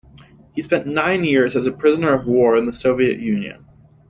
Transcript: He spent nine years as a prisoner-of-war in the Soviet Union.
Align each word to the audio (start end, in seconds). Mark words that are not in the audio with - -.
He 0.55 0.63
spent 0.63 0.87
nine 0.87 1.23
years 1.23 1.55
as 1.55 1.67
a 1.67 1.71
prisoner-of-war 1.71 2.57
in 2.57 2.65
the 2.65 2.73
Soviet 2.73 3.19
Union. 3.19 3.67